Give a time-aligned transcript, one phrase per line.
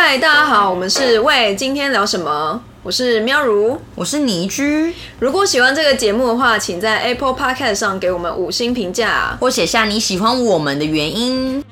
[0.00, 2.62] 嗨，大家好，我们是喂，今天聊什么？
[2.84, 4.94] 我是喵如，我是倪居。
[5.18, 11.64] 如果喜欢这个节目的话，请在 Apple Podcast 上给我们五星评价，或写下你喜欢我们的原因。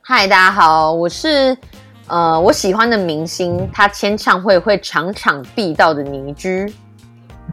[0.00, 1.58] 嗨，大家好，我是
[2.06, 6.72] 呃我喜欢的明星，他签唱会会场场必到的倪居。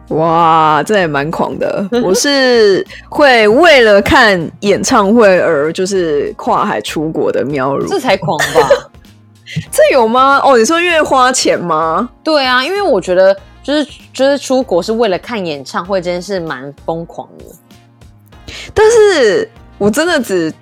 [0.09, 1.88] 哇，这也蛮狂的。
[2.04, 8.70] 我是会为了看演唱会而就是跨海出国的喵如，这才狂吧？
[9.71, 10.39] 这有吗？
[10.43, 12.10] 哦，你说因为花钱吗？
[12.23, 17.46] 对啊，因为我觉得就是就是出国是为了看演唱会，这件事蛮疯狂的。
[18.73, 20.54] 但是我真的只，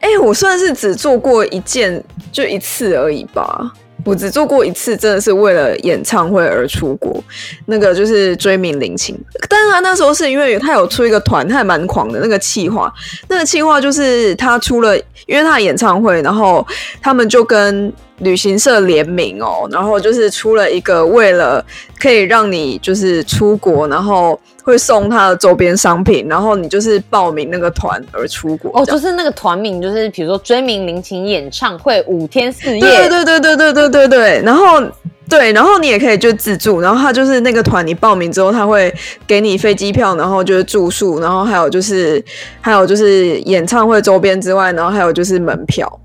[0.00, 3.72] 哎，我算是只做过一件，就一次而已吧。
[4.06, 7.22] 我只做过一次，真的是为了演唱会而出国，
[7.66, 9.18] 那个就是追名林琴。
[9.48, 12.20] 但是他那时候是因为他有出一个团，他还蛮狂的。
[12.20, 12.90] 那个企划，
[13.28, 14.96] 那个企划就是他出了，
[15.26, 16.66] 因为他的演唱会，然后
[17.02, 17.92] 他们就跟。
[18.18, 21.64] 旅行社联名哦，然后就是出了一个为了
[22.00, 34.82] 可以让你就是出国，然后会送他的周边商品，然后你就是报名那个团而出国哦，就是那个团名就是比如说追名林琴演唱会五天四夜，对对对对对对对对，然后
[35.28, 38.94] 对，然后你也可以就自助，然后他就是那个团你报名之后他会
[39.26, 42.24] 给你飞机票，然后就是住宿，然后还有就是
[42.60, 46.00] 还有就是演唱会周边之外，然后还有就是门票。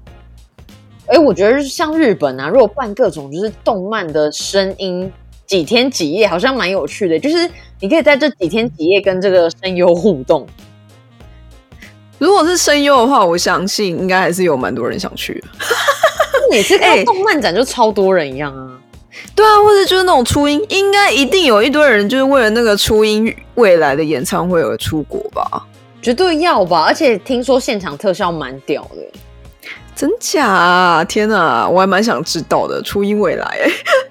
[1.11, 5.11] 哎，我觉得像日本啊，如果办各种就是动漫的声音，
[5.45, 7.19] 几天几夜，好像蛮有趣的。
[7.19, 7.49] 就是
[7.81, 10.47] 你可以在这几天几夜跟这个声优互动。
[12.17, 15.47] 如果是声优的话，我相信应该还是有蛮多人想去的。
[16.49, 18.79] 每次看动漫展就超多人一样啊。
[19.35, 25.67] 对啊，或者就是那种初音，应该一定有一堆人就是为了那个初音未来的演唱会而出国吧？
[26.01, 26.85] 绝对要吧！
[26.87, 29.19] 而且听说现场特效蛮屌的。
[29.95, 30.45] 真假？
[30.45, 31.03] 啊？
[31.03, 32.81] 天哪，我还蛮想知道的。
[32.81, 33.59] 初音未来，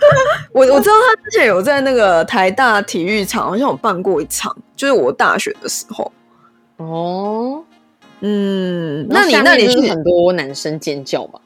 [0.53, 6.13] 我我知道他之前有在那个台大体育场好像有办过一场，就是我大学的时候。
[6.77, 7.63] 哦，
[8.21, 11.41] 嗯，那你那里是很多男生尖叫吗？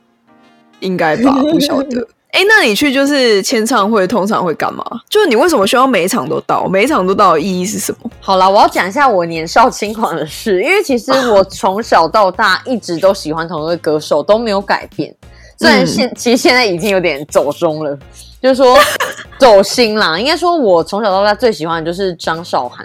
[0.81, 2.07] 应该吧，不晓得。
[2.35, 4.85] 哎，那你去就是签唱会，通常会干嘛？
[5.09, 6.67] 就是你为什么需要每一场都到？
[6.67, 8.11] 每一场都到的意义是什么？
[8.21, 15.15] 好了，我要讲一下我年少轻狂的事，因为其实我从小到大一直都喜欢同一个歌手，都没有改变。
[15.57, 17.97] 虽然现其实现在已经有点走中了，
[18.43, 18.77] 就是说
[19.39, 20.19] 走心啦。
[20.19, 22.85] 应该说，我从小到大最喜欢的就是张韶涵。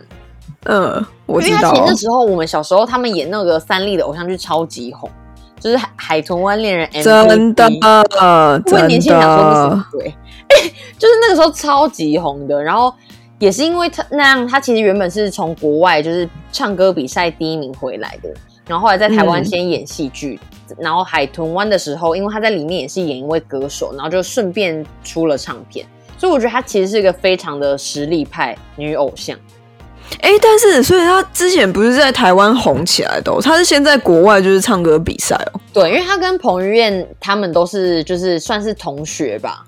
[0.66, 1.74] 嗯，我知道。
[1.74, 5.10] 因为那时候我们小时候他们演那个三立的偶像剧超级红。
[5.60, 7.70] 就是海海豚湾恋人真的，
[8.66, 10.14] 不会年轻人说不什么对，
[10.98, 12.62] 就是那个时候超级红的。
[12.64, 12.94] 然后
[13.38, 18.30] 也是因为他那样，他其实原本是从国外就是唱歌比赛第一名回来的，
[18.66, 20.40] 然后后来在台湾先演戏剧，
[20.78, 25.86] 然后海豚湾的时候，因为他在里面也是演一位歌手，然后就顺便出了唱片，
[26.18, 29.38] 所以我觉得他其实是一个非常的实力派女偶像。
[30.22, 35.60] 哎，但是所以他之前不是在台湾红起来的，他是先在国外就是唱歌比赛哦。
[35.74, 39.66] 对，因为他跟彭于晏他们都是就是算是同学吧。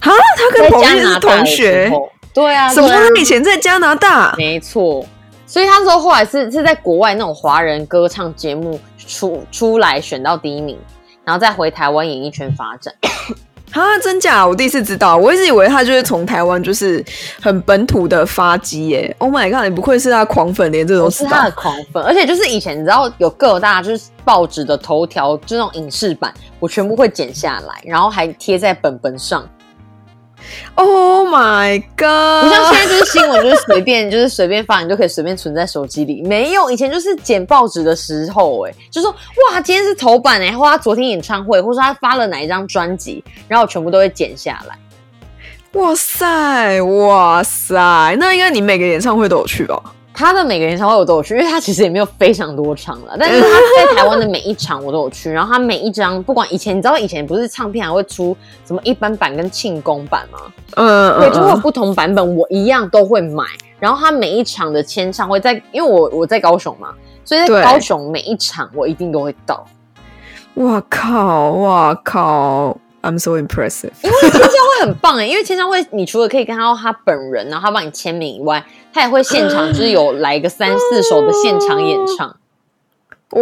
[0.00, 1.92] 哈，他跟彭于晏是同学？
[2.34, 2.88] 对啊，什么？
[2.88, 4.34] 他以前在加拿大？
[4.36, 5.06] 没错，
[5.46, 10.76] 所以他说后来是是在国外那种华人歌唱节目出出来选到第一名，
[11.24, 12.92] 然后再回台湾演艺圈发展。
[13.74, 14.46] 啊，真假？
[14.46, 17.04] 我第一次知道，我一直以为他就是从台湾，就是
[17.40, 19.14] 很本土的发迹耶。
[19.18, 19.64] Oh my god！
[19.64, 22.00] 你不愧是他狂粉，连这种是他的狂粉。
[22.04, 29.44] 而且就是以前你知道有各大就是报纸的头条，就那种影视版，我全部会剪下来，然后还贴在本本上。
[30.74, 32.44] Oh my god！
[32.44, 36.22] 不像现在就是新闻，就是随便就是随便发，你就可以随便存在手机里。
[36.22, 44.76] 没有，以前就是剪报纸的时候，哎，就说哇，今天是头版哎，或他昨天演唱会，或者说他发了哪一张专辑，然后我全部都会剪下来。
[45.80, 49.80] 哇塞，哇塞，那应该你每个演唱会都有去吧？
[50.14, 55.28] 他的每个演唱会我都有去，因为他其实也没有非常多场了，但是 他在台湾的每一场我都有去。
[55.28, 60.38] 然后他每一张，不管以前你知道以前不是唱片还会出什么一般版跟庆功版吗？
[60.76, 63.42] 嗯，对，就会有不同版本，我一样都会买。
[63.80, 66.94] 然后他每一场的签唱会，在因为我我在高雄嘛，
[67.24, 69.66] 所以在高雄每一场我一定都会到。
[70.54, 71.50] 哇靠！
[71.50, 82.34] 哇靠！I'm so impressive，因为签唱会很棒哎，因为签唱会你除了可以看到他本人，然后他帮你签名以外，他也会现场就是有来个三四首的现场演唱。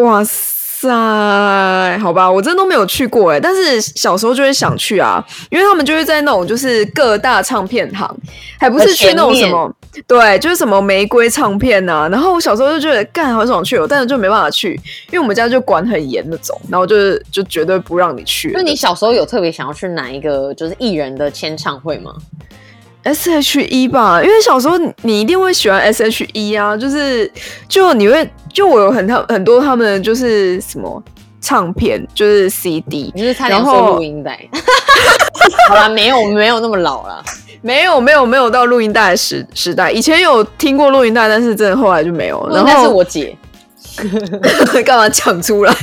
[0.00, 8.12] 哇塞，好吧，我真的都没有去过哎，但是小时候就会想去啊，因为他们就会在那种就是各大唱片行，
[8.58, 9.73] 还不是去那种什么。
[10.09, 14.73] 对，就是什么玫瑰唱片呐、然后我小时候就觉得干好想去哦，但是就没办法去，
[15.09, 18.53] 因为我们家就管很严那种，然后就是就绝对不让你去。
[18.55, 22.15] 那你小时候有特别想要去哪一个就是艺人的签唱会吗
[23.03, 27.31] ？S H E 吧，因为小时候你你一定会喜欢 S H E 啊，就是
[27.69, 31.03] 就你会就我有很他很多他们就是什么
[31.43, 34.39] 唱片，就是 C D，你是差点然后说录音带。
[35.69, 37.23] 好啦，没有没有那么老了。
[37.61, 42.49] 没有没有没有到录音带的时时代，以前有听过录音带，但是真的后来就没有。
[42.50, 43.37] 然后我姐，
[44.85, 45.75] 干嘛讲出来？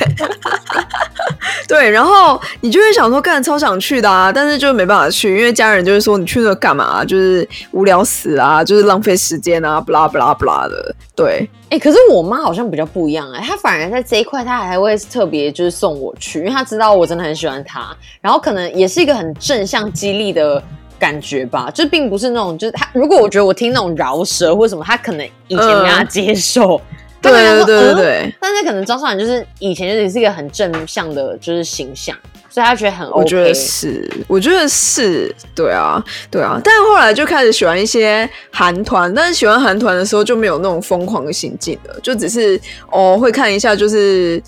[1.67, 10.95] 对，然后你就会想说，干超想去的啊，但是就没办法去，因为家人就会说你去那干嘛、就是无聊死啊，就是浪费时间啊，不啦不啦不啦的。
[11.15, 20.61] 对，哎、可是我妈好像比较不一样哎、她反而在这一块，她还会特别就是送我去，因为她知道我真的很喜欢她，然后可能也是一个很正向激励的
[20.97, 26.83] 感觉吧，就并不是那种就是她如果我觉得我听那种饶舌或者什么，她可能以前没办法接受，她
[27.21, 32.15] 对对对对嗯对，但是可能张韶涵就是以前就是一个很正向的，就是形象，
[32.49, 33.19] 所以他觉得很 OK。
[33.19, 36.59] 我觉得是，我觉得是，对啊，对啊。
[36.63, 42.59] 但后来就开始喜欢一些韩团，但是喜欢韩团的时候就没有那种疯狂的行径了，就只是
[42.91, 44.41] 哦会看一下，就是。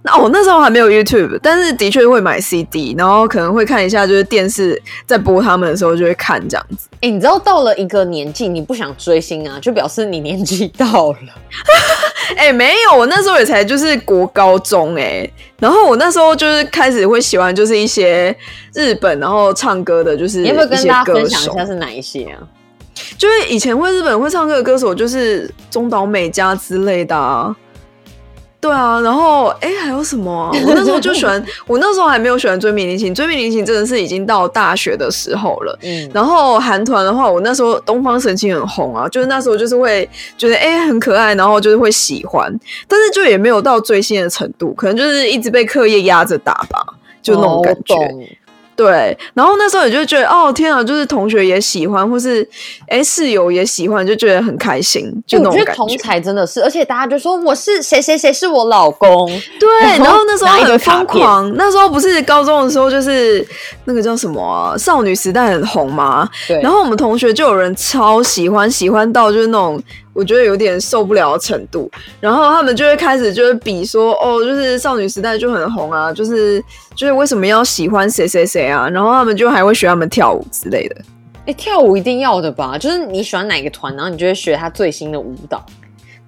[0.00, 6.88] 那哦，那时候还没有 YouTube，但是的确会买 CD，然后可能会看一下，就是电视在播他们的时候就会看这样子。
[7.00, 11.18] 哎、你知道到了一个年纪，你不想追星啊，就表示你年纪到了。
[12.36, 15.28] 哎、没有，我那时候也才就是国高中哎、
[15.58, 18.34] 然后我那时候就是开始会喜欢就是一些
[18.74, 22.38] 日本然后唱歌的，就是你要不要跟大家分享一下是哪一些啊？
[23.16, 27.54] 就是以前会日本会唱歌的歌手，就是中岛美嘉之类的啊。
[28.60, 35.78] 对啊，然后哎，还有什么啊、 我那时候就喜欢，我那时候还没有喜欢追明林檎，追明林檎真的是已经到大学的时候了。
[35.82, 42.52] 嗯，然后韩团的话，我那时候东方神起很红啊，就是那时候就是会觉得哎、很可爱，然后就是会喜欢，
[42.88, 46.84] 但是就也没有到追星的程度，可能就是一直被课业压着打吧，
[47.22, 47.94] 就那种感觉。
[48.78, 52.48] 对，然后那时候也就觉得，哦天啊，就是同学也喜欢，或是
[52.86, 56.04] 哎室友也喜欢，就觉得很开心，就就我觉得同那种感觉。
[56.04, 59.26] 才真的是，而且大家就说我是谁谁谁是我老公，
[59.58, 63.44] 对，然后那时候很疯狂，那时候不是高中的时候，就是
[63.86, 66.28] 那个叫什么啊，少女时代很红嘛。
[66.46, 69.82] 对，然后我们同学就有人超喜欢，喜欢到就是那种
[70.18, 71.88] 我觉得有点受不了的程度。
[72.20, 76.60] 然后他们就会开始就是比说，哦，就是少女时代就很红啊，就是
[76.96, 78.88] 就是为什么要喜欢谁谁谁啊？
[78.88, 80.96] 然后他们就还会学他们跳舞之类的。
[81.46, 82.76] 哎、跳舞一定要的吧？
[82.76, 85.64] 就是你喜欢哪个团，然后你就会学他最新的舞蹈。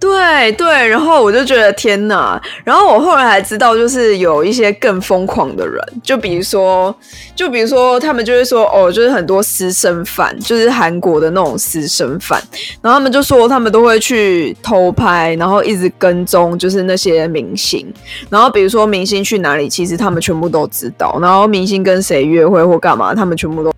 [0.00, 2.40] 对对，然后我就觉得天哪！
[2.64, 6.94] 然后我后来还知道，就是有一些更疯狂的人，就比如说，
[7.36, 12.42] 就比如说，他们就会说，哦，就是很多私生饭，就是韩国的那种私生饭，
[12.80, 17.86] 然后他们就说他们都会去偷拍，然后一直跟踪，就是那些明星，
[18.30, 23.70] 然后比如说明星去哪里，其实他们全部都知道，然后明星跟谁约会或干嘛，他们全部都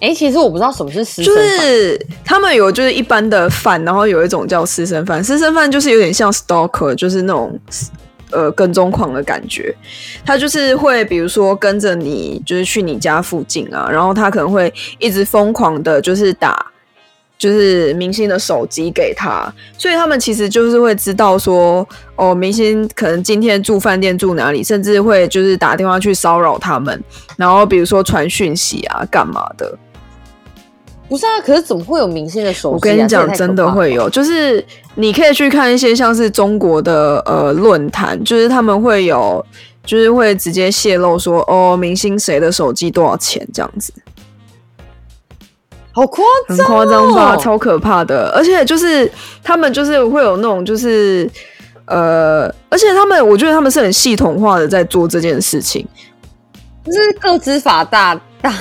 [0.00, 7.58] 哎、其实我不知道什么是私生饭，是他们有就是一般的饭，然后有一种叫私生饭，私生饭就是有点像 stalker，就是那种
[8.30, 9.74] 呃跟踪狂的感觉。
[10.24, 16.66] 他就是会比如说跟着你，就是去你家附近啊，然后他可能会一直疯狂的，就是打。
[17.38, 27.04] 就是明星的手机给他，所以他们其实就是会知道说，哦，明星可能今天住饭店住哪里，甚至会就是打电话去骚扰他们，
[27.36, 29.78] 然后比如说传讯息啊，干嘛的。
[31.08, 31.40] 不是啊？
[31.44, 32.76] 可是怎么会有明星的手机、啊？
[32.76, 34.64] 我跟你讲，真的会有，就是
[34.96, 39.44] 你可以去看一些像是中国的呃论坛，就是他们会有，
[39.84, 43.92] 就是会直接泄露说，哦，明星谁的手机多少钱这样子，
[45.92, 47.36] 好夸很张、哦，夸张吧？
[47.36, 49.10] 超可怕的，而且就是
[49.42, 51.30] 他们就是会有那种就是
[51.86, 55.86] 呃，而且他们我觉得他们是很系统化的在做这件事情，
[56.84, 58.54] 就是各执法大大，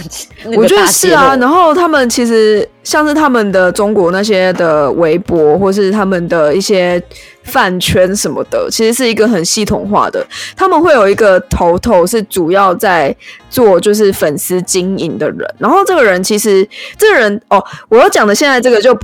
[0.46, 7.01] 那个我觉得是啊，然后他们其实像是他们的中国那些的微博，或是他们的一些
[7.44, 10.25] 饭圈什么的，其实是一个很系统化的。
[10.56, 13.15] 他们会有一个头头是主要在
[13.50, 18.98] 做就是粉丝经营的人，然后这个人其实这个人哦，我要讲的现在这个就。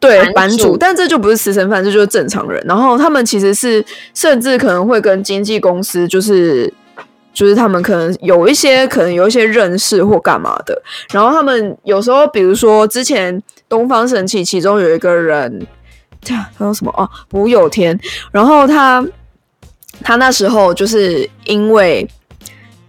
[0.00, 2.60] 对版版主，主但这就不是私生饭，这就是正常人。
[2.66, 6.74] 然后他们其实是甚至可能会跟经纪公司，就是
[7.32, 10.80] 就是他们可能有一些可能有一些认识或干嘛的。
[11.12, 15.66] 然后他们有时候，比如说之前东方神起，其中有一个人，
[16.24, 17.98] 他说什么哦，吴有天，
[18.30, 19.04] 然后他
[20.02, 22.08] 他那时候就是因为。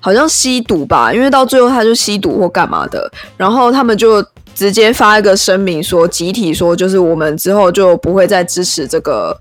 [0.05, 4.21] 好像吸毒吧，因为到最后他就吸毒或干嘛的，然后他们就
[4.53, 9.33] 直接发一个声明说，集体说，就是我们之后就不会再支持这个，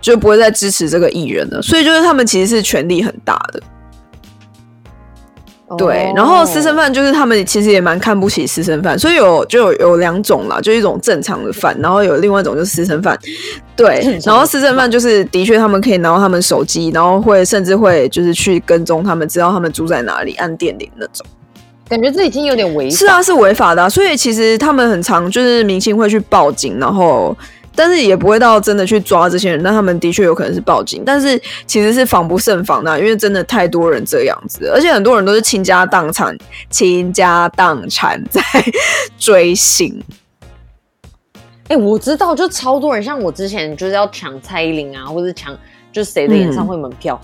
[0.00, 1.60] 就不会再支持这个艺人了。
[1.60, 3.60] 所以就是他们其实是权力很大的。
[5.78, 13.16] 对，然后私生饭就是他们其实也蛮看不起私生饭，所以有就有有两种啦，就一种正常的饭，然后有另外一种就是私生饭。
[13.76, 21.24] 对，然后私生饭就是的确他们可以拿到他们手机，然后会甚至会就是去跟踪他们，知道他们住在哪里，按电铃那种。
[21.88, 22.96] 感觉这已经有点违法。
[22.96, 27.36] 是啊，是违法的，所以其实他们很常就是明星会去报警，然后。
[27.74, 36.36] 但是也不会到真的去抓这些人，那他们的确有可能是报警，但是其实是防不胜防的，因为真的太多人这样子，而且很多人都是倾家荡产、
[36.68, 38.42] 倾家荡产在
[39.18, 40.02] 追星。
[41.68, 45.56] 哎，我知道，就超多人，像我之前就是要抢蔡依林啊，或者抢
[45.92, 47.18] 就是谁的演唱会门票，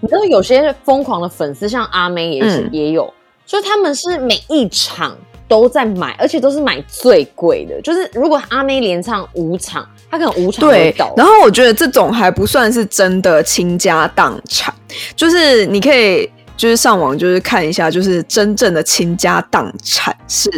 [0.00, 3.12] 你知道有些疯狂的粉丝，像阿妹也是也有，
[3.46, 5.16] 所以他们是每一场。
[5.46, 7.80] 都在买，而且都是买最贵的。
[7.82, 10.94] 就是如果阿妹连唱五场，她可能五场对。
[11.16, 14.74] 然后我觉得这种还不算是真的倾家荡产，
[15.14, 20.50] 就是你可以就是上网就是看一下，就是真正的倾家荡产是，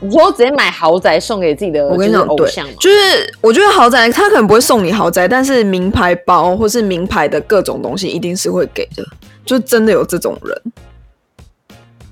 [0.00, 9.02] 你说直接买豪宅送给自己的，我跟你讲，偶像就是我觉得豪宅他可能不会送你豪宅，但是名牌包或是名牌的各种东西一定是会给的，
[9.44, 10.62] 就真的有这种人。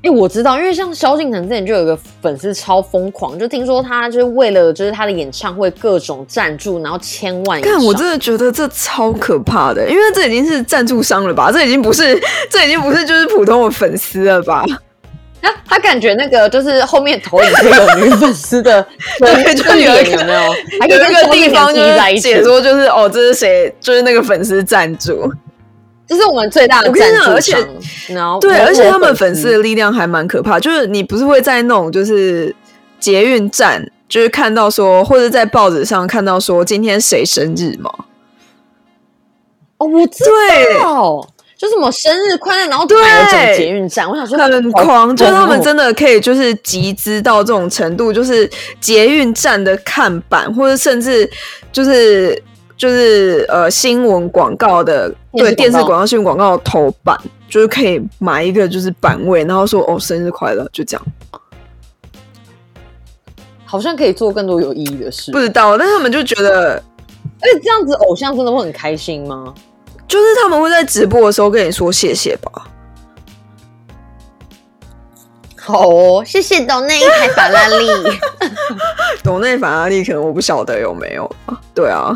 [0.04, 7.58] 哎，我知道，因为像萧敬腾之前就有一个粉丝超疯狂，就听说他就是为了就是他的演唱会各种赞助，然后千万。
[7.62, 11.50] 看，我真的觉得这超可怕的，因为这已经是赞助商了吧？
[11.50, 12.20] 这已经不是，
[12.50, 14.62] 这已经不是就是普通的粉丝了吧？
[15.40, 18.86] 他他感觉那个就是后面投影可以有女粉丝的，
[19.18, 20.40] 对，就有一个有没有？
[20.80, 23.74] 还有一个地方就是解说，就是哦，这是谁？
[23.80, 25.32] 就是那个粉丝赞助。
[26.06, 27.58] 这是我们最大的赞助商，
[28.08, 30.60] 然后对，而且他们粉丝的力量还蛮可怕。
[30.60, 32.54] 就是你不是会在那种就是
[33.00, 37.90] 捷运站，就是看到说，或者在报纸上看到说今天谁生日吗？
[39.78, 40.24] 哦，我知
[40.78, 42.98] 道，就什么生日快乐，然后对
[43.56, 51.28] 捷运站，我想说很狂，就是他们真的可以就是集资到这种程度，就是捷运站的看板，或者甚至
[51.72, 52.42] 就是。
[52.76, 61.06] 就是呃，新闻广告的对电视广告、新闻广告的头版，就是可以买一个就是版位，然后说哦，生日快乐，就这样。
[63.64, 66.74] 好像可以做更多有意义的事，不知道，但他们就觉得，
[67.40, 69.52] 而且这样子偶像真的会很开心吗？
[70.06, 72.68] 就是他们会在直播的时候跟你说谢谢吧。
[75.56, 77.88] 好哦，谢谢董内一台法拉利。
[79.24, 81.58] 董内法拉利可能我不晓得有没有啊？
[81.74, 82.12] 对啊。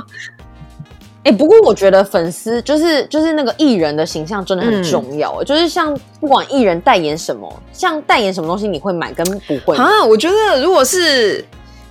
[1.29, 10.03] 哎，不过我觉得粉丝就是就是那个艺人的形象真的很重要，就是像不管艺人代言什么，像代言什么东西，你会买跟不会啊？
[10.03, 11.45] 我觉得如果是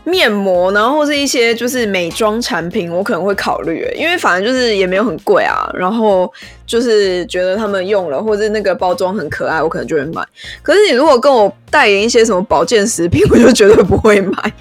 [0.05, 6.33] 面膜，然后或是一些就是美妆产品，我可能会考虑，因为反正就是也没有很贵啊，然后
[6.65, 10.25] 就是觉得他们用了或者那个包装很可爱，我可能就会买。
[10.63, 14.51] 可是你如果跟我代言一些什么保健食品，我就绝对不会买。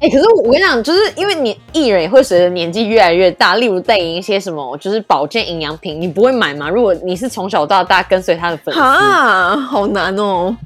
[0.00, 6.68] 哎，可是我跟你讲，就是因为你艺人也会随着年纪越来越大，例如代言一些什么，就是保健营养品，你不会买吗？
[6.70, 10.56] 如果你是从小到大跟随他的粉丝，啊，好难哦。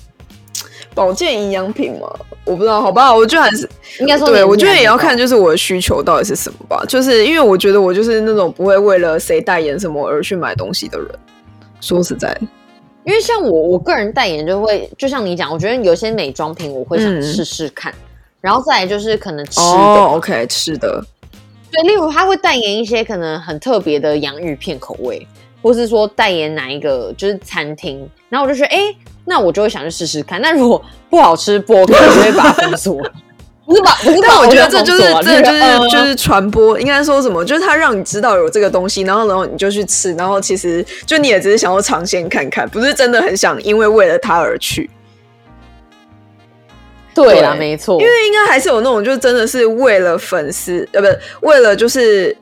[0.94, 2.06] 保健营养品嘛，
[2.44, 3.66] 我不知道，好吧，我觉得还是
[4.00, 6.84] 应该说，对我觉得也要看，就是我的需求到底是什么吧。
[6.86, 11.08] 就是因为我觉得我就是那种不会为了谁代言什么而去买东西的人。
[11.80, 12.36] 说实在，
[13.04, 17.90] 因为像我，我个人代言就会，就像你讲，我觉得有些美妆品我会想试试看。
[18.42, 21.02] 然后再来就是可能吃的，OK，吃的，
[21.70, 25.26] 对，例如他会代言一些可能很特别的洋芋片口味，
[25.62, 28.94] 或是说代言哪一个就是餐厅，然后我就说，哎，
[29.24, 30.42] 那我就会想去试试看。
[30.42, 33.00] 那如果不好吃，不可能就会把它封锁。
[33.64, 37.44] 不是把，不是，但我觉得这就是这就是就是传播，应该说什么？
[37.44, 44.90] 就是他让你知道有这个东西，然后然后你就去吃，然后其实就你也只是想要尝鲜看看，不是真的很想因为为了他而去。
[47.14, 52.36] 对啦，没错，因为应该还是有那种，就真的是为了粉丝，呃，不是为了就是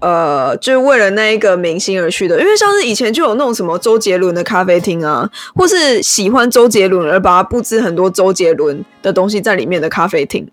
[0.00, 2.40] 呃，就是为了那一个明星而去的。
[2.40, 10.48] 因为像是以前就有那种什么周杰伦的咖啡厅啊，或是喜欢周杰伦而把它布置很多周杰伦的东西在里面的咖啡厅。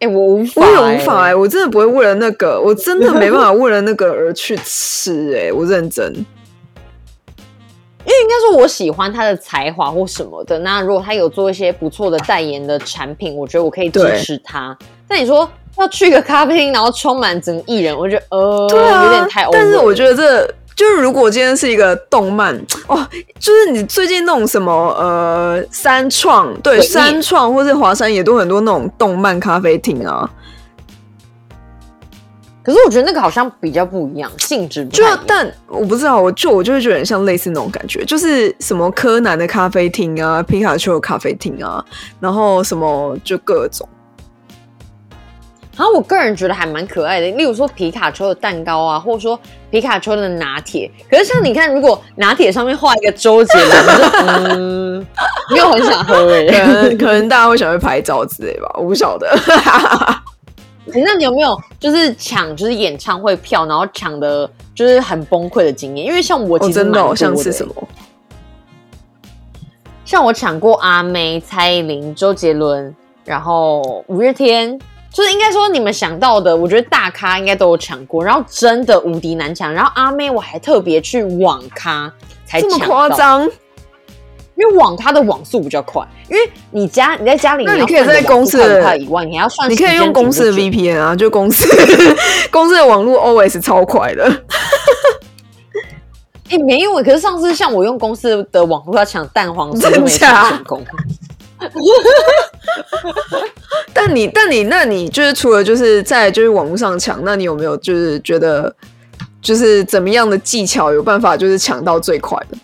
[0.00, 6.24] 哎，我无法，我也无法哎，我真的不会为了那个，我真的没办法为了那个而去吃哎，我认真。
[8.06, 14.76] 因为应该说我喜欢他的才华或什么的，那如果他有做一些不错的代言的产品，我觉得我可以支持他。
[15.08, 19.48] 但你说要去个咖啡厅，然后充满整个艺人，我觉得呃，对啊，有点太。
[19.50, 22.54] 但是我觉得这就是如果今天是一个动漫
[22.88, 23.06] 哦，
[23.38, 30.28] 就是你最近那种什么呃三创对三创或是华山也都很多那种动漫咖啡厅啊。
[32.64, 41.84] 可是我觉得那个好像比较不一样，性质就但我不知道，我就我就会觉得很像类似那种感觉，就是什么柯南的咖啡厅啊，皮卡丘的咖啡厅啊，
[42.18, 43.86] 然后什么就各种。
[45.76, 49.36] 然后我个人觉得还蛮可爱的，例如说皮卡丘的蛋糕啊，或者说
[49.72, 50.88] 皮卡丘的拿铁。
[51.10, 53.76] 可是像你看，如果拿铁上面画一个周杰伦，
[54.48, 55.06] 嗯，
[55.50, 59.36] 没有很想喝哎， 可能可能大家会想去拍照之类吧，我不晓得。
[61.02, 66.06] 那你有没有就是抢就是演唱会票，然后抢的就是很崩溃的经验？
[66.06, 67.74] 因为像我其实真的像是什么，
[70.04, 74.78] 像我抢过阿妹、蔡依林、周杰伦，然后五月天，
[75.10, 79.72] 就是应该说你们想到的，我觉得大咖应该都有抢过，然后真的无敌难抢。
[79.72, 82.12] 然后阿妹我还特别去网咖
[82.44, 83.50] 才这么夸张。
[84.56, 91.66] 因为网它的网速比较快，因为你家你在家里，那你可以在公司的以外，你还要算，你可以用公司的 VPN 啊，就公司
[92.50, 94.24] 公司的网络 OS 超快的。
[96.50, 100.84] 哎，没有，可是上次像我用公司的网络要抢蛋黄，真没成功。
[103.94, 108.74] 但你但你那你就是除了就是在就是网络上抢，那你有没有就是觉得
[109.40, 112.58] 就是怎么样的技巧有办法就是抢到最快的？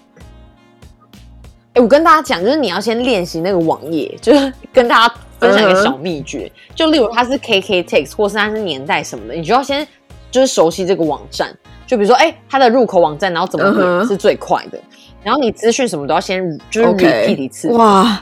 [1.73, 6.51] 哎，我跟大家讲，就是你要先练习那个网页，就是跟大家分享一个小秘诀。
[6.75, 9.87] 就例如它是 KKText，或是它是年代什么的，你就要先
[10.33, 11.57] 就是熟悉这个网站。
[11.87, 14.81] 就比如说，哎，它的入口网站，然后怎么点是最快的。
[15.23, 17.69] 然后你资讯什么都要先就是 repeat 一次。
[17.69, 18.21] 哇，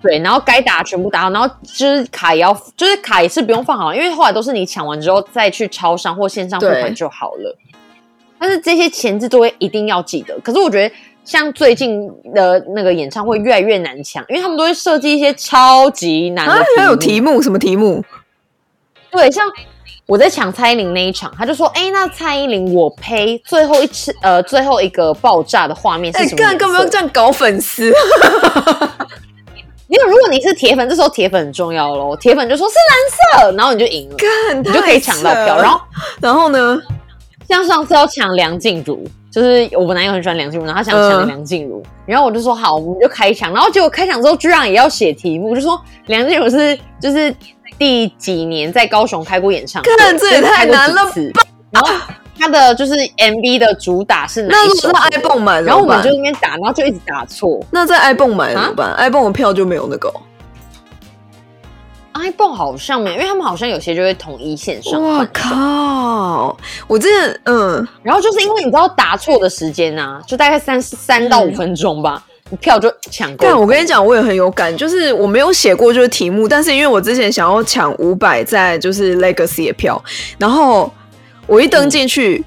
[0.00, 7.58] 对，然后该打全部打好，然后就是卡也要，就是卡也是不用放好，因为后来都是你抢完之后再去超商或线上付款就好了。
[8.38, 10.38] 但是这些前置作业一定要记得。
[10.38, 10.94] 可是我觉得。
[11.24, 18.04] 像最近的那个演唱会越来越难抢，因为他们都会设计一些超级难的还有题目，什么题目？
[19.10, 19.50] 对，像
[20.06, 27.90] 我在抢蔡依林那一场，他就说：“哎，那蔡依林我呸，最后一次呃，最后一个爆炸的画面是什么？”干，干嘛要这样搞粉丝？
[29.88, 32.16] 因为如果你是铁粉，这时候铁粉很重要喽。
[32.16, 35.56] 铁粉就说是蓝色，然后你就赢了，干，你就可以抢到票。
[35.62, 35.80] 然后，
[36.20, 36.78] 然后呢？
[37.48, 39.06] 像上次要抢梁静茹。
[39.34, 43.52] 就是我男友很喜欢梁静茹，然后他想抢梁静茹，然后我就说好，我们就开抢。
[43.52, 47.34] 然后结果开抢之后，居然也要写题目，就说梁静茹是就是
[47.76, 51.42] 第几年在高雄开过演唱会，这也太难了吧。
[51.72, 51.92] 然后
[52.38, 54.88] 他的就是 MV 的主打是哪一首？
[54.92, 57.60] 那 iPhone 买，然后我们就那边打，然后就一直打错。
[57.72, 60.08] 那在 iPhone 买怎么办？iPhone 的票就没有那个。
[62.14, 65.02] iPhone 好像没有，因为他们好像有些就会统一线上。
[65.02, 66.56] 我靠！
[66.86, 72.24] 我真的嗯，然后就是因为你知道答错的时间啊，就大概三三到五分钟吧，
[72.60, 73.46] 票就抢够。
[73.46, 80.02] 但我跟你讲，我也很有感，就是我没有写过就是题目，但是因为我之前想要抢五百在就是 Legacy 的票，
[80.38, 80.92] 然后
[81.46, 82.44] 我一登进去。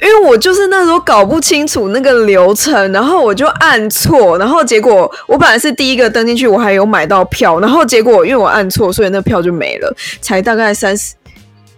[0.00, 11.14] 因为我就是那时候搞不清楚那个流程，然后我就按错，然后结果我本来是第一个登进去，我还有买到票，然后结果因为我按错，所以那票就没了，才大概三十。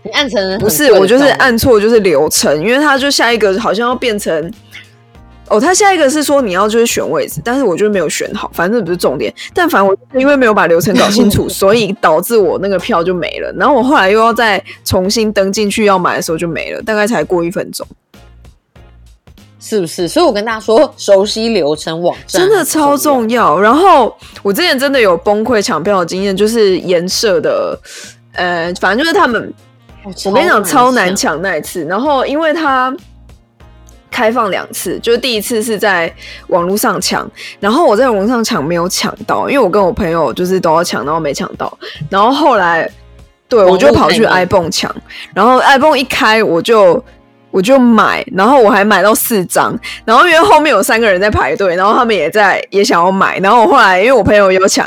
[0.03, 4.53] 你按成不是，我就是按错，就是流程，因为他就下一个好像要变成。
[5.49, 9.35] 哦，他下一个是说你要就是选位置，但是我就没有选好，反正不是重点。
[9.53, 13.53] 但反正我因为没有把流程搞清楚，所以导致我那个票就没了。
[13.59, 17.85] 然后我后来又要再重新登进去要买的时候就没了，大概才过一分钟，
[19.61, 20.09] 是不是？
[20.09, 23.61] 所以我跟大家说，熟悉流程网站真的超重要。
[23.61, 27.79] 然后我之前真的有崩溃抢票的经验，就是颜色的，
[28.33, 29.53] 呃，反正就是他们，
[30.25, 31.85] 我跟你讲超难抢那一次。
[31.85, 32.93] 然后因为他。
[34.13, 36.13] 开放两次，就是第一次是在
[36.49, 41.73] 网络上抢，然后我在网络上抢没有抢到，因为我跟我朋友就是都要抢，然后没抢到，
[42.11, 42.91] 然后后来
[43.49, 44.93] 对我就跑去 iPhone 抢，
[45.33, 47.03] 然后 iPhone 一开我就
[47.51, 54.87] 我就买，然后我还买到四张，然后因为后面有三个人在排队，然后他们也在也想要买，然后我后来因为我朋友有抢，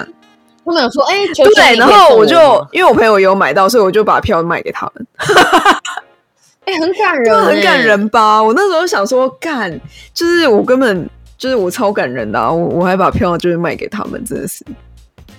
[0.66, 1.16] 他们有说哎
[1.56, 2.36] 对，然后我就
[2.72, 5.08] 因为我朋友有买到，所以我就把票卖给他们。
[6.66, 8.42] 哎，很感人，很感人吧？
[8.42, 9.70] 我那时候想说，干，
[10.14, 14.64] 就是我根本就是我超感人的，我我还把票就是卖给他们，真的是。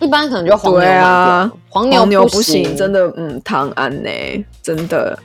[0.00, 4.10] 一般可能就黄牛啊，黄牛不行，真的，嗯，唐安呢，
[4.62, 5.18] 真的。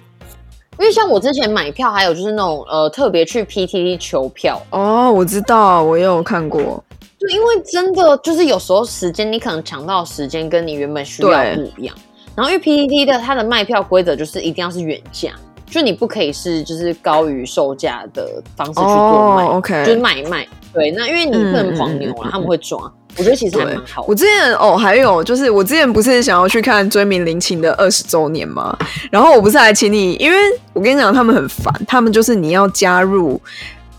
[0.79, 6.81] 因为像我之前买票，还有就是那种呃，特别去 PTT 求票哦，我知道，我也有看过。
[7.19, 11.93] 就因为真的就是有时候时间，你可能抢到时间，跟你原本需要不一样。
[12.33, 15.31] 然后因为 PTT 的它的卖票规则就是一定要是原价。
[15.69, 20.47] 就你不可以是就是高于售价的方式去做卖，OK，就是买卖。
[20.73, 22.79] 对，那因为你不能黄牛啊，他们会抓。
[23.19, 24.03] 我觉得其实还蛮好。
[24.07, 28.75] 我之前哦，还有就是我之前不是想要去看追名林檎的二十周年吗？
[29.11, 30.37] 然后我不是还请你，因为
[30.73, 33.39] 我跟你讲，他们很烦，他们就是你要加入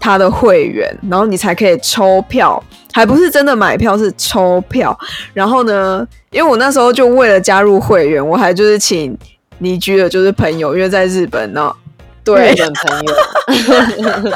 [0.00, 4.98] 他的会员，然后你才可以抽票，还不是真的买票，是抽票。
[5.34, 9.14] 然后呢，因为我那时候就为了加入会员，我还就是请
[9.58, 11.70] 倪居的就是朋友，因为在日本呢，
[12.24, 14.32] 对，日本朋友，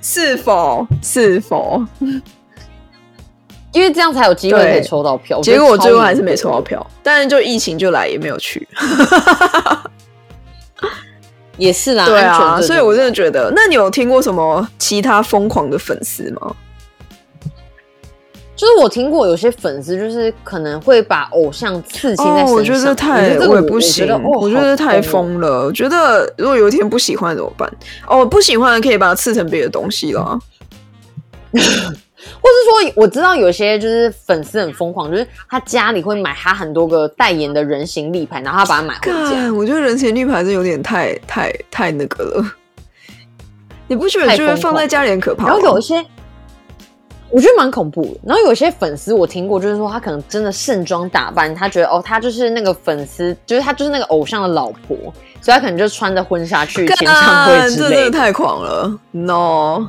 [0.00, 1.84] 是 否 是否？
[3.72, 8.66] 因为这样才有机会可以抽到票，结果我最后还是没抽到票，但是就疫情就来也没有去，
[11.56, 16.54] 也是啦，对啊，所以我真的觉得，那你有听过什么其他疯狂的粉丝吗？
[18.56, 25.64] 就是我听过有些粉丝就是可能会把偶像刺青在身上，我觉得太我也不行，我觉得太疯了。
[25.64, 27.72] 我觉得如果有一天不喜欢怎么办？
[28.06, 30.38] 哦，不喜欢可以把它刺成别的东西了。
[32.40, 39.52] 或是说，我知道有些就是粉丝很疯狂，就是他家里会买他很多个代言的人形立牌，然后他把它买回家。
[39.52, 42.44] 我觉得人形立牌是有点太太太那个了，
[43.86, 45.46] 你不觉得就是放在家里很可怕？
[45.46, 46.04] 然后有一些，
[47.30, 48.20] 我觉得蛮恐怖的。
[48.26, 54.96] 然后有些粉丝我听过，就是说他可能真的盛装打扮，他觉得哦，他就是那个粉丝，就是他就是那个偶像的老婆，
[55.40, 58.10] 所以他可能就穿着婚纱去演唱会之类的。
[58.10, 59.88] 太狂了，no。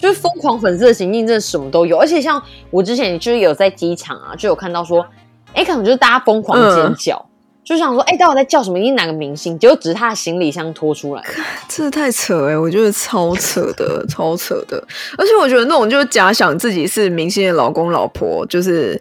[0.00, 1.98] 就是疯狂粉丝的行径，真的什么都有。
[1.98, 5.06] 而且像我之前就是有在机场啊，就有看到说，
[5.52, 7.26] 哎，可能就是大家疯狂尖叫，
[7.62, 8.78] 就想说，哎，到底在叫什么？
[8.78, 9.58] 一定哪个明星？
[9.58, 11.22] 结果只是他的行李箱拖出来，
[11.68, 12.56] 真的太扯哎！
[12.56, 14.82] 我觉得超扯的，超扯的。
[15.18, 19.00] 而且我觉得那种就是假想自己是明星的老公老婆，就是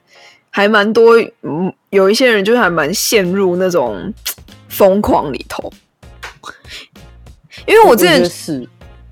[0.49, 4.13] 还蛮多，嗯，有一些人就是还蛮陷入那种
[4.67, 5.71] 疯狂里头。
[7.65, 8.67] 因为我之前是。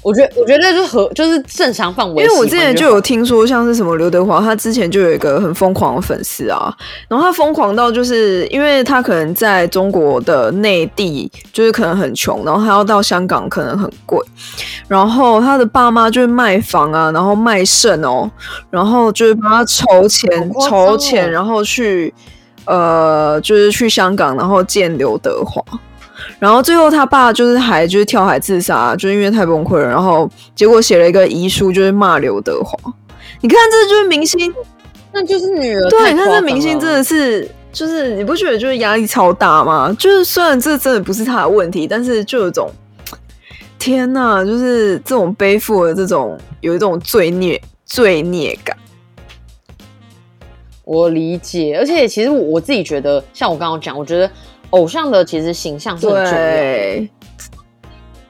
[0.08, 2.24] 我觉得，我觉得就和就是正常范围。
[2.24, 6.74] 因为我之前就有听说，像是什么刘德华，他之前就有一个很疯狂的粉丝啊，
[7.10, 14.18] 然后他疯狂到就是因为他可能在中国的内地就是可能很穷，然后他要到香港可能很贵，
[14.88, 18.32] 然后他的爸妈就是卖房啊，然后卖肾哦，
[18.70, 20.30] 然后就是帮他筹钱
[20.70, 22.14] 筹钱，然后去
[22.64, 25.62] 呃就是去香港，然后见刘德华。
[26.40, 29.88] 然后最后他爸就是还就是跳海自杀，就是因为太崩溃了。
[29.88, 32.78] 然后结果写了一个遗书，就是骂刘德华。
[33.42, 34.54] 你看，这就是明星，
[35.12, 35.90] 那就是女儿。
[35.90, 39.96] 对，你看这明星真的是，就是你不觉得就是压力超大吗？
[40.00, 42.70] 就是虽然这真的不是他的问题，但是就有种
[43.78, 48.76] 天哪，就是这种背负的这种有一种罪孽罪孽感。
[50.84, 54.30] 我理解，而且其实我自己觉得，像我刚刚讲，我觉得。
[54.72, 57.08] 偶像的其实形象是很重要，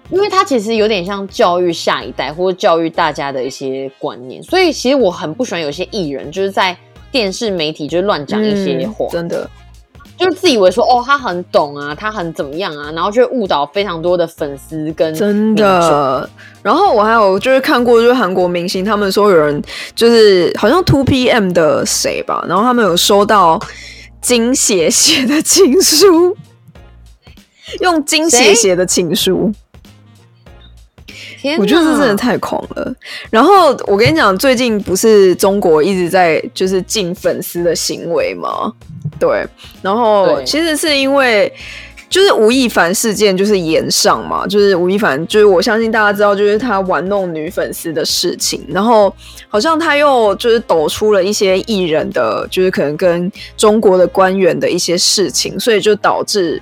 [0.10, 6.78] 因为他其实有点像教育下一代或者教育大家的一些观念，所以其实我很不喜欢有些艺人就是在
[7.12, 9.50] 电视媒体就乱讲一些话，真的
[10.18, 16.30] 就是自以为说哦他很懂啊，他很怎么样啊，然后就误导非常多的粉丝跟真的。
[16.64, 19.62] 然后我还有就是看过就是韩国明星，他们说有人
[19.96, 23.60] 就是好像 Two PM 的谁吧，然后他们有收到。
[24.22, 26.36] 金血写的情书，
[27.82, 29.54] 用金血写的情书，
[31.58, 32.96] 我觉得这真的太狂了。
[33.30, 38.72] 然后我跟你讲，最近不是中国一直在就是禁粉丝的行为吗？
[39.20, 39.46] 对，
[39.82, 41.52] 然后其实是因为。
[42.10, 49.14] 就是吴亦凡事件，就是延上嘛，就是吴亦凡，就是我相信大家知道，就是他玩弄女粉丝的事情，然后
[49.50, 56.62] 好像他又就是抖出了一些艺人的，就是可能跟中国的官员的一些事情，所以就导致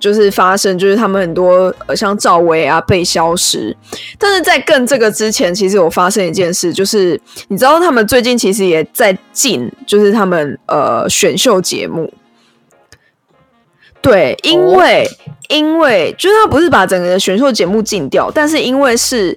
[0.00, 3.76] 就是发生，就是他们很多呃像赵薇啊被消失，
[4.18, 12.10] 但是在更这个之前，其实有发生一件事，就是你知道他们最近其实也在进，就是他们呃选秀节目。
[14.00, 15.06] 对，因为
[15.48, 19.36] 因为就是他不是把整个选秀节目禁掉，但是因为是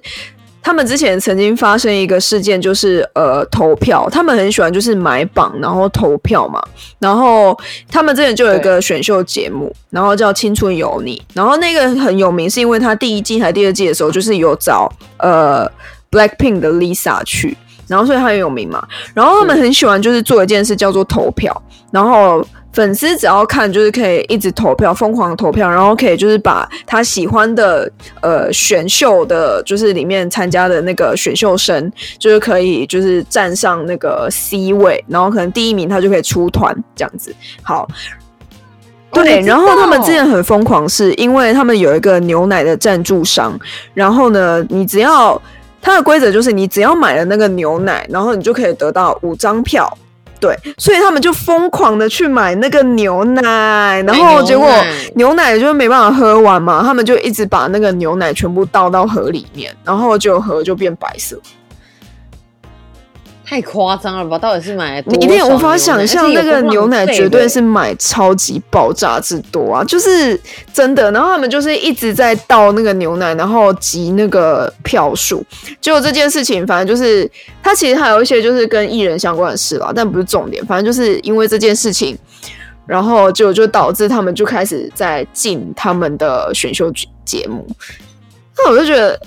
[0.62, 6.62] 他们之前曾经发生一个事件，就是呃投票，他们很喜欢就是买榜然后投票嘛，
[7.00, 7.58] 然后
[7.90, 15.68] 他们之前就有一个选秀节目，然后叫《青春有你》，然后那个很有名，是因为他第一季还第二季的时候就是有找呃
[16.10, 17.56] Blackpink 的 Lisa 去，
[17.88, 22.46] 然后所以他很有名嘛，然后他们很喜欢就是做一件事叫做投票，然后。
[22.72, 27.90] 粉丝只要看，就是可以一直投票，疯狂投票，然后可以就是把他喜欢的
[28.22, 37.34] 呃选秀的，就是里面参加的那个选秀生，就是可以就是站上那个 C 位，然后可能第一名他就可以出团这样子。
[37.62, 37.86] 好，
[39.12, 43.58] 对，然后他们之前很疯狂，是因为他们有一个牛奶的赞助商，
[43.92, 45.40] 然后呢，你只要
[45.82, 49.98] 它的规则就是你只要买了那个牛奶，然后你就可以得到五张票。
[50.42, 54.68] 对，所以他们就疯狂的去买那个牛奶，然后结果
[55.14, 61.40] 牛奶就没办法喝完嘛，他们就一直把那个牛奶全部倒到河里面，然后就河就变白色。
[63.44, 64.38] 太夸张了吧？
[64.38, 70.40] 到底是买你一定无法想象那个牛奶绝对是买超级爆炸之多啊，就是
[70.72, 71.10] 真的。
[71.12, 75.44] 然后他们就是一直在倒那个牛奶，然后集那个票数。
[75.80, 77.30] 结果这件事情，反正就是
[77.62, 80.64] 他其实还有一些就是跟艺人相关的事啦，但不是重点。
[80.64, 82.16] 反正就是因为这件事情，
[82.86, 86.90] 然后就就导致他们就开始在进他们的选秀
[87.24, 87.66] 节目。
[88.56, 89.20] 那我就觉得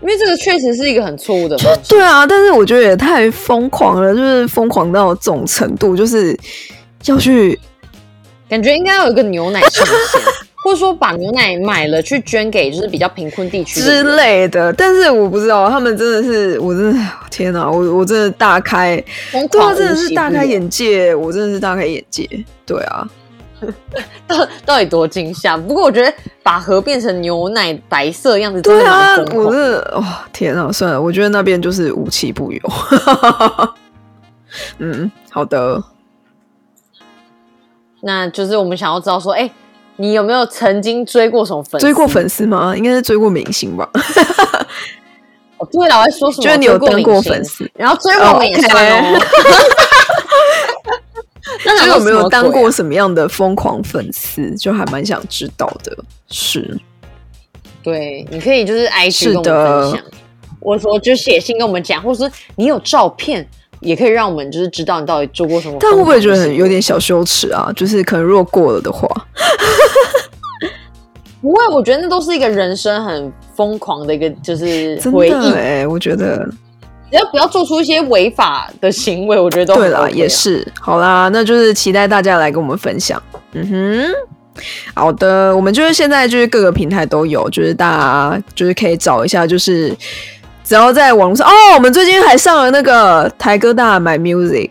[0.00, 1.80] 因为这个确实是一个很错误的方式。
[1.88, 6.38] 对啊，但是我觉得也太疯狂了，就是疯狂到这种程度，就是
[7.06, 7.58] 要去
[8.48, 10.20] 感觉应该要有一个牛奶上限，
[10.62, 14.72] 或者说把牛奶买了去捐给就是比较贫困地区之类的。
[14.72, 19.02] 但是我不知道，他们真的是，我真的天哪，我我真的大开，
[19.50, 20.44] 对啊，真的是大开。
[20.44, 22.28] 眼界，我真的是大开眼界。
[22.64, 23.08] 对啊，
[24.26, 25.56] 到到底多惊吓？
[25.56, 32.60] 不过我觉得把河变成牛奶白色的样子，真的对啊蛮，疯狂我真的哇、天啊，算了，我觉得那边就是无奇不有。
[34.78, 35.82] 嗯，好的，
[38.02, 39.50] 那就是我们想要知道说，哎、
[39.96, 41.80] 你有没有曾经追过什么粉？
[41.80, 42.74] 追过粉丝吗？
[42.76, 43.88] 应该是追过明星吧。
[45.58, 46.44] 哦，对了，我在说什么？
[46.44, 49.18] 就是你有过明星粉丝，然后追我们也算哦。
[51.66, 54.54] 那你有没有当啊过什么样的疯狂粉丝？
[54.56, 55.96] 就还蛮想知道的。
[56.28, 56.78] 是
[57.82, 60.02] 对，你可以就是 IG 是跟我们的分享，
[60.60, 63.46] 或者说就写信跟我们讲，或者说你有照片，
[63.80, 65.76] 也可以让我们就是知道你到底做过什么。
[65.80, 66.66] 但会不会觉得很有？
[66.66, 67.70] 点小羞耻啊？
[67.76, 69.08] 就是可能如果过了的话，
[71.40, 76.44] 不会，我觉得那都是一个人生很疯狂的一个就是真回忆，我觉得
[77.10, 80.28] 只要不要做出一些违法的行为，我觉得都对啦，OK 啊也。
[80.28, 80.66] 是。
[80.80, 83.22] 好啦，那就是期待大家来跟我们分享。
[83.52, 84.12] 嗯哼。
[84.94, 89.94] 好的，我们就是现在就是各个平台都有，就是大家就是可以找一下，就是
[90.64, 94.70] 只要在网络上哦，我们最近还上了那个台哥大买 music，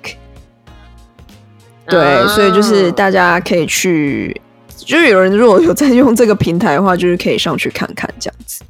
[1.87, 4.41] 对，啊所以就是大家可以去，
[4.75, 8.63] 就是有人如果有在用这个平台的话，就是可以上去看看这样子。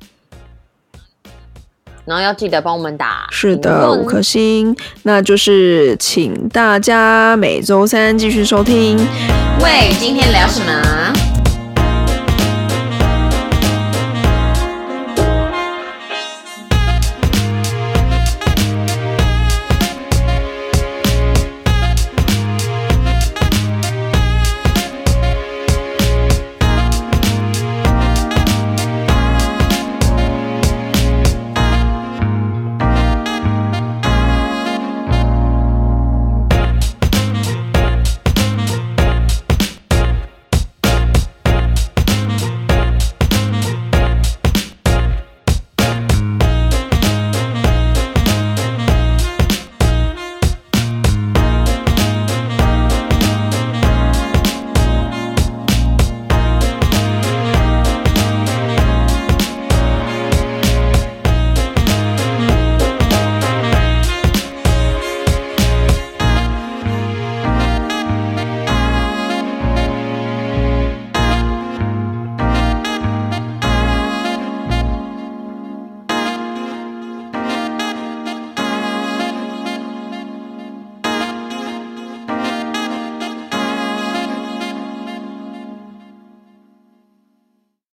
[2.05, 8.97] 然后要记得帮我们打是的，五颗星，那就是请大家每周三继续收听。
[9.61, 11.04] 喂，今天聊什么？